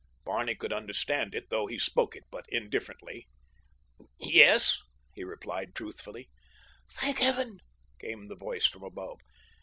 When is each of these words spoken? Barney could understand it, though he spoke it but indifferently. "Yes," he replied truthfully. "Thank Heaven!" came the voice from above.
Barney 0.25 0.55
could 0.55 0.73
understand 0.73 1.35
it, 1.35 1.51
though 1.51 1.67
he 1.67 1.77
spoke 1.77 2.15
it 2.15 2.23
but 2.31 2.47
indifferently. 2.49 3.27
"Yes," 4.17 4.81
he 5.13 5.23
replied 5.23 5.75
truthfully. 5.75 6.27
"Thank 6.89 7.19
Heaven!" 7.19 7.59
came 7.99 8.27
the 8.27 8.35
voice 8.35 8.65
from 8.65 8.81
above. 8.81 9.19